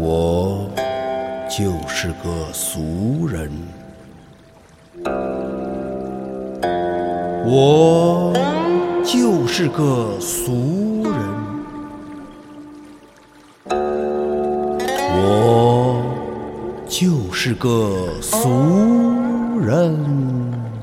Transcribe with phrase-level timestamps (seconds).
[0.00, 0.70] 我
[1.50, 3.50] 就是个俗人。
[7.44, 8.32] 我
[9.04, 11.48] 就是个俗人。
[15.16, 16.00] 我
[16.88, 20.77] 就是个俗人。